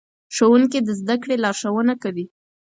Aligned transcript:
ښوونکي 0.35 0.79
د 0.83 0.89
زدهکړې 0.99 1.35
لارښوونه 1.43 1.93
کوي. 2.03 2.25